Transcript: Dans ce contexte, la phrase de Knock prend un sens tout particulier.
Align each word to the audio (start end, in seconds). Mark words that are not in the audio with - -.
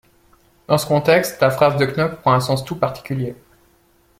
Dans 0.65 0.79
ce 0.79 0.87
contexte, 0.87 1.39
la 1.41 1.51
phrase 1.51 1.77
de 1.77 1.85
Knock 1.85 2.21
prend 2.21 2.33
un 2.33 2.39
sens 2.39 2.65
tout 2.65 2.75
particulier. 2.75 3.35